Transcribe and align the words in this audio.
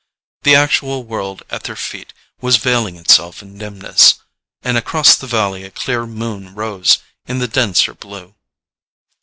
The 0.41 0.55
actual 0.55 1.03
world 1.03 1.43
at 1.51 1.65
their 1.65 1.75
feet 1.75 2.11
was 2.39 2.57
veiling 2.57 2.95
itself 2.95 3.43
in 3.43 3.59
dimness, 3.59 4.15
and 4.63 4.75
across 4.75 5.15
the 5.15 5.27
valley 5.27 5.63
a 5.63 5.69
clear 5.69 6.07
moon 6.07 6.55
rose 6.55 6.97
in 7.27 7.37
the 7.37 7.47
denser 7.47 7.93
blue. 7.93 8.33